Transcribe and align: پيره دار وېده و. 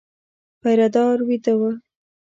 پيره 0.61 0.87
دار 0.95 1.17
وېده 1.27 1.53
و. 1.59 1.61